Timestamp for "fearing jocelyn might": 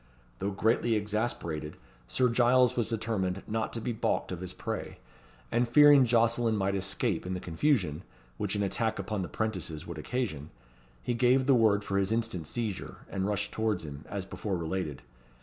5.69-6.73